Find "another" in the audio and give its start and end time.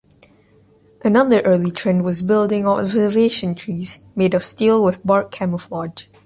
1.03-1.41